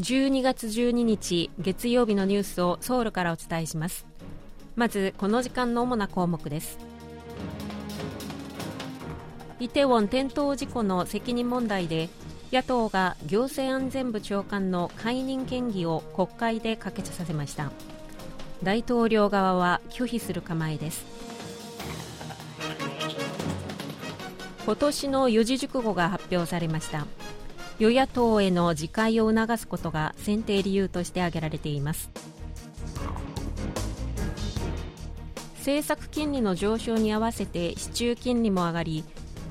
[0.00, 4.06] 12月12日月曜日のニュースをソウルからお伝えします。
[4.74, 6.78] まずこの時間の主な項目です。
[9.60, 12.08] イテウォン転倒事故の責任問題で
[12.50, 17.70] 野党が行政安全部長官の解任権議を国会で可決させました。
[18.62, 21.04] 大統領側は拒否する構えです。
[24.64, 27.06] 今年の四字熟語が発表されました。
[27.80, 32.10] 与野党への自戒を促すことが選定理由として挙げられています。
[35.56, 39.04] 政策金利の上昇に合わせて市中金利も上がり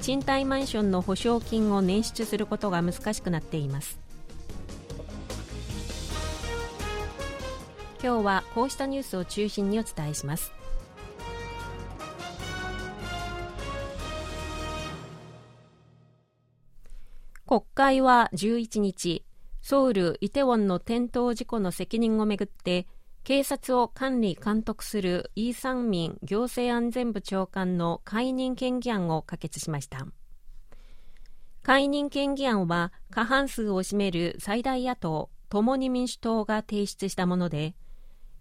[0.00, 3.98] 賃貸マンションの保証金を捻出することが難しくなっています。
[8.02, 10.50] 今日はこうしたニュースを中心にお伝えします。
[17.46, 19.22] 国会は11日
[19.60, 22.86] ソウル・イテウォンの転倒事故の責任をめぐって
[23.22, 30.06] 警察を管理監督するイー・サンミン行政安全部長官の解任権議案を可決しました。
[31.62, 37.74] 解任権議案は過半数を占める最大野党共に民主党が提出したもので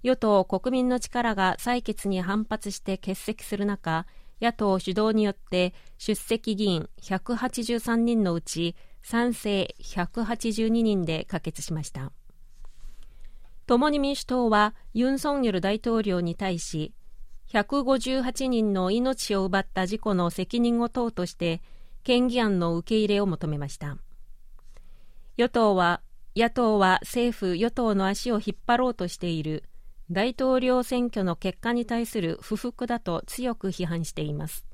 [0.03, 4.05] 与党国民の力が採決に反発して欠席する中
[4.41, 12.11] 野党主導によって出席議員183人のうち賛成182人で可決しました。
[13.67, 16.93] 共に民主党はユン・ソンニョル大統領に対し
[17.49, 21.61] 158人の命を奪った事故の責任を問うとして
[22.03, 23.97] 県議案の受け入れを求めました。
[25.38, 26.01] 与党は
[26.35, 29.63] 野党は政府与党の足を引っ張ろうとしている
[30.11, 34.65] 大統領選挙の結果に対する不服だと強く批判しています。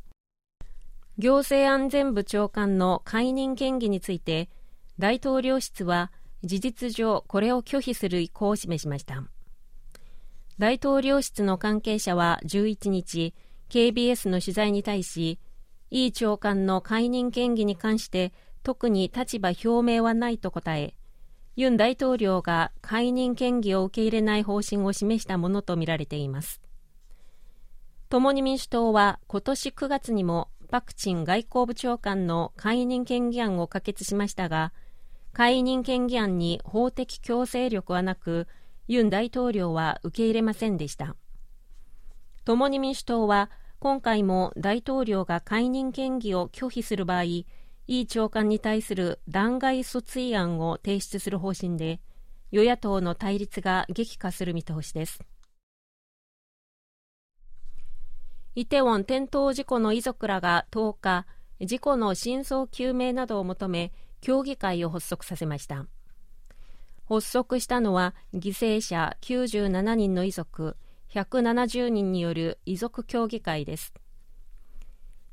[1.19, 4.49] 行政安全部長官の解任権議について
[4.99, 6.13] 大統領室は
[6.45, 9.25] 事実上これを拒否する意向を示しました。
[10.57, 13.33] 大統領室の関係者は11日
[13.67, 15.39] KBS の取材に対し
[15.91, 18.31] イ長官の解任権議に関して
[18.63, 19.67] 特に立場表
[19.97, 20.95] 明はないと答え
[21.57, 26.61] ユン大統領が解任権議を受け入れない方針を示したものとみられています。
[28.07, 34.71] 共に民主党は今年9月にもパク・チン外交部長官の解任権議案を可決しましたが
[35.33, 38.47] 解任権議案に法的強制力はなく
[38.87, 41.15] ユン大統領は受け入れませんでした。
[42.45, 47.45] 共に民主党は今回も大統領が解任権議を拒否する場合イ
[48.07, 51.99] 長官に対する弾劾訴追案を提出する方針で
[52.51, 55.19] 与野党の対立が激化する見通しです。
[58.55, 61.25] イテウォン転倒事故の遺族らが10日
[61.61, 65.85] 事故の真相究明などを求め協議会を発足させました。
[67.07, 70.77] 発足したのは犠牲者97人の遺族
[71.13, 73.93] 170人による遺族協議会です。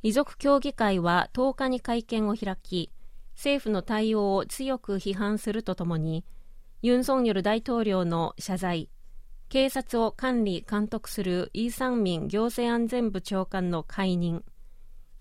[0.03, 2.91] 遺族協議会は10日に会見を開き
[3.35, 6.25] 政府の対応を強く批判するとともに
[6.83, 8.91] ユン・ソンニョル大統領の謝罪
[9.49, 14.43] 警察を管理監督するイー・サンミン行政安全部長官の解任。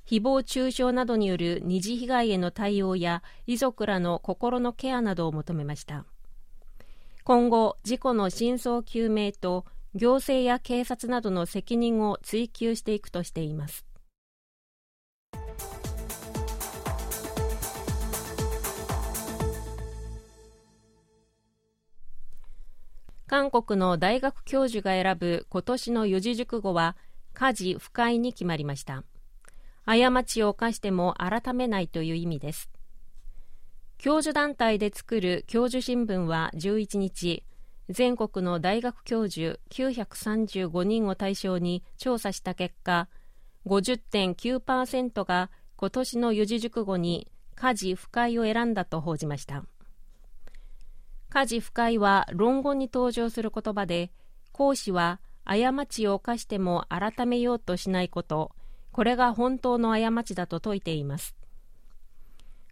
[0.07, 6.05] 誹謗中傷などによる二次被害への対応や遺族らの心のケアなどを求めました。
[7.23, 9.65] 今後事故の真相究明と
[9.95, 13.85] 行政や警察などの責任を追及していくとしています。
[23.35, 26.95] 韓国の大学教授が選ぶ今年の四字熟語は
[27.33, 29.03] 家事不快に決まりました。
[29.85, 32.69] 過ちを犯しても改めないという意味です。
[33.97, 37.43] 教授団体で作る教授新聞は11日
[37.89, 43.09] 全国の大学教授935人を対象に調査した結果
[43.65, 49.65] 50.9%が今年の四字熟語に家事不快を選んだと報じました。
[51.35, 54.09] 家事不快は論語に登場する言葉で
[54.53, 58.53] 講師は過ちを犯しても改めようとしないこと
[58.93, 61.35] これが本当の過ちだと説いています。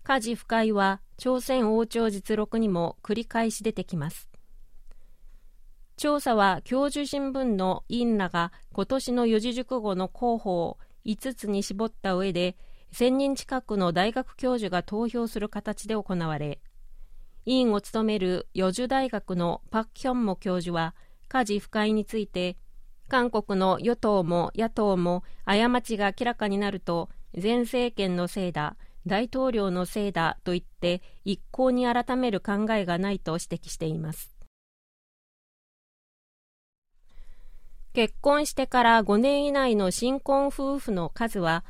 [0.04, 4.30] 家事不快は朝鮮王朝実録にも繰り返し出てきます。
[5.98, 12.56] 調査は教授新聞の委員らが今年の四字熟語の候補を5つに絞った上で
[12.94, 16.62] 1000人近くの大学教授が投票する形で行われ
[17.46, 20.96] 委員を務める余樹大学のパク・ヒョンモ教授は
[21.28, 22.58] 家事不快について
[23.10, 27.10] 韓国の与党も野党も過ちが明らかになると
[27.42, 28.76] 前政権のせいだ
[29.06, 34.34] 大統領のせいだと言って一向に改める考えがないと指摘しています。
[37.94, 41.64] 結婚してから5年以内の新婚夫婦の数は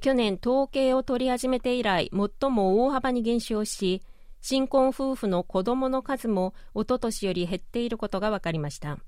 [0.00, 4.02] 去年統計を取り始めて以来最も大幅に減少し
[4.48, 9.00] 新婚夫婦の子どもの数もおととしより減っていることが分かりました。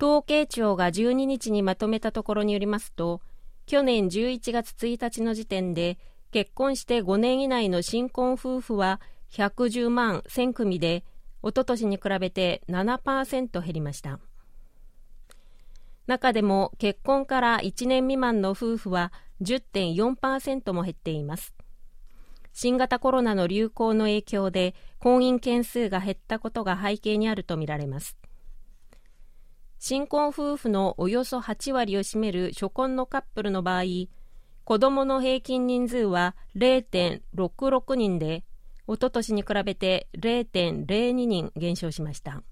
[0.00, 3.20] 統計庁が12日にまとめたところによりますと
[3.66, 5.98] 去年11月1日の時点で
[6.30, 9.00] 結婚して5年以内の新婚夫婦は
[9.32, 11.02] 110万1000組で
[11.42, 14.20] おととしに比べて7%減りました。
[16.06, 19.12] 中でも結婚から1年未満の夫婦は
[19.42, 21.57] 10.4%も減っています。
[22.60, 28.16] 新型コロナの流行の影響で婚姻件数が減ったことが背景にあるとみられます。
[29.78, 33.82] 新婚夫婦のおよそ8割を占める初婚のカップルの場合
[34.64, 38.42] 子どもの平均人数は0.66人で
[38.88, 42.42] おととしに比べて0.02人減少しました。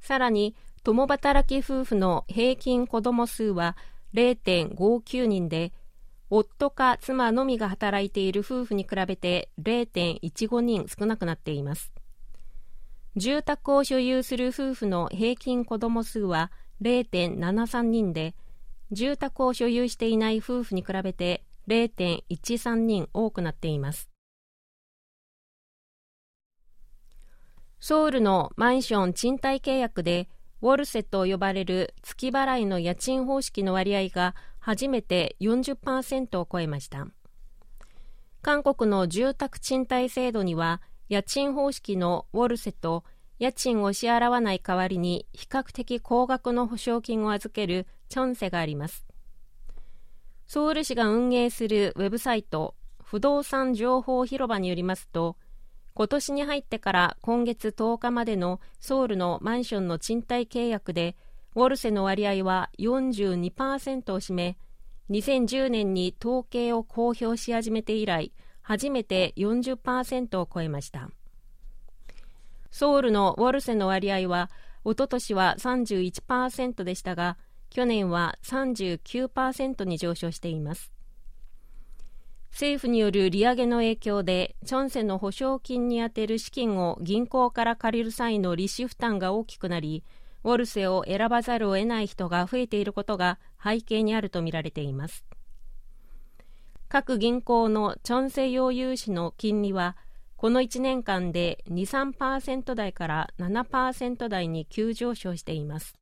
[0.00, 3.74] さらに共働き夫婦の平均子ども数は
[4.12, 5.72] 0.59人で
[6.34, 11.92] 夫か妻のみが働いている夫婦に比べて0.15人少なくなっています。
[13.16, 16.50] 住宅を所有する夫婦の平均子ども数は
[16.80, 18.34] 0.73人で
[18.92, 24.08] 住宅を所有していない夫婦に比べて0.13人多くなっています。
[27.78, 30.30] ソウルのマンション賃貸契約で
[30.62, 37.08] ウォルセと呼ばれる月払いの家賃方式の割合が初めて40%を超えました。
[38.42, 43.02] 韓国の住宅賃貸制度には家賃方式のウォルセと
[43.40, 49.04] 家賃を支払わない代わりに比較的高額の保証金を預けるチョンセがあります。
[50.46, 55.36] ソウル市が運営するウェブサイト不動産情報広場によりますと
[55.94, 61.16] 今年に入ってから今月10日までのソウルのマンションの賃貸契約で
[61.54, 64.56] ウォルセの割合は42%を占め
[65.10, 71.10] 2010年に統計を公表し始めて以来初めて40%を超えました。
[72.70, 74.50] ソウルのウォルセの割合は
[74.84, 77.36] おととしは31%でしたが
[77.68, 80.90] 去年は39%に上昇しています。
[82.52, 90.04] 政府による利上げの影響でチョンセの保証金に充てる資金を銀行から借りる際の利子負担が大きくなり
[90.44, 95.24] ウォルセを選ばざるを得ない人が増えていることが背景にあるとみられています。
[96.90, 99.96] 各銀行のチョンセ用融資の金利は
[100.36, 106.01] この1年間で2、3%台から7%台に急上昇しています。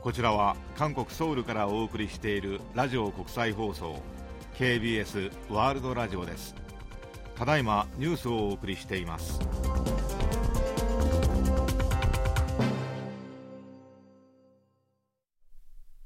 [0.00, 4.00] こちらは韓国ソウルからお送りしているラジオ国際放送
[4.56, 6.54] KBS ワールドラジオです。
[7.34, 9.40] ただいまニュースをお送りしています。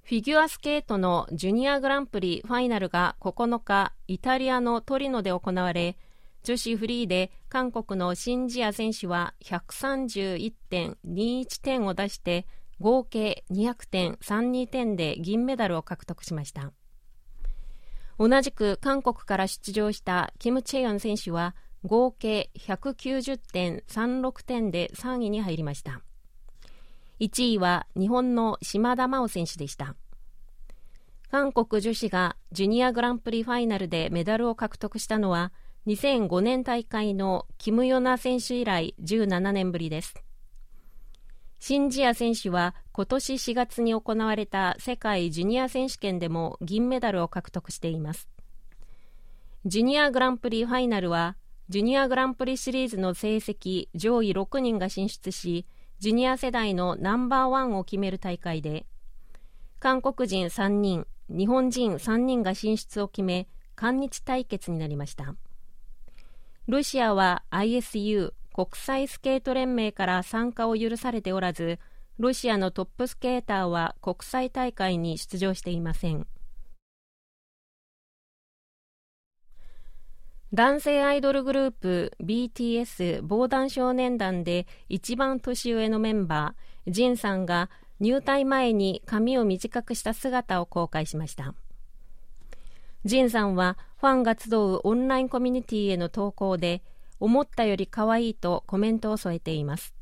[0.03, 5.97] フィギュアスケートのジュニアグランプリファイナルが9日イタリアのトリノで行われ
[6.43, 12.45] 女子フリーで韓国のシン・ジア選手は131.21点を出して
[12.83, 16.73] 合計200.32点で銀メダルを獲得しました。
[18.19, 26.03] 同じく韓国から出場したキム・チェヨン選手は合計190.36点で3位に入りました。
[27.21, 29.95] 1位は日本の島田真央選手でした。
[31.31, 35.53] 韓国女子がジュニアグランプリファイナルでメダルを獲得したのは
[35.87, 40.15] 2005年大会のキム・ヨナ選手以来17年ぶりです。
[41.65, 48.29] シンジア選手は今年4月に行われた世界ジュニア選手権でも銀メダルを獲得しています。
[49.65, 51.37] ジュニアグランプリファイナルは
[51.69, 55.65] ジュニアグランプリシリーズの成績上位6人が進出し
[56.01, 58.85] ジュニア世代のナンバーワンを決める大会で
[59.79, 65.37] 韓国人3人日本人3人が進出を決め韓日対決になりました。
[66.67, 71.79] ロシアは ISU 国際スケート連盟から参加を許されておらず
[72.19, 76.27] ロシアのトップスケーターは国際大会に出場していません。
[80.53, 91.55] 男性アイドルグループ BTS 防弾少年団で一番年上のメンバージンさんが入隊前に髪を短くした姿を公開しました。
[93.07, 96.83] ジンさんはファンが集うオンラインコミュニティへの投稿で
[97.23, 99.95] 思ったより可愛いとコメントを添えています。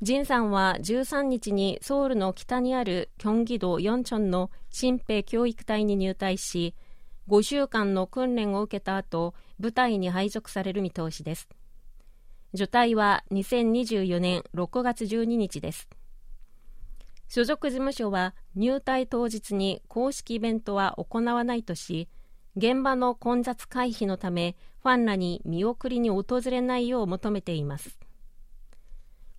[0.00, 6.76] ジンさんは13日にソウルの北にあるキョンギ道ヨンチョンの新兵教育隊に入隊し
[7.26, 11.48] 5週間の訓練を受けた後部隊に配属される見通しです。
[12.54, 15.88] 除隊は2024年6月12日です。
[17.26, 22.08] 所属事務所は入隊当日に公式イベントは行わないとし
[22.58, 27.96] 現場の混雑回避のためファンらに見送りに訪れないよう求めています。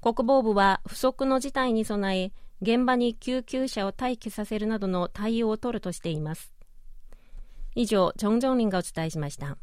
[0.02, 6.54] 国防部は不測の事態に備え現場に救急車を待機させるなどの対応を取るとしています。
[7.76, 9.58] 以上、チョン・ジョンリンがお伝えしました。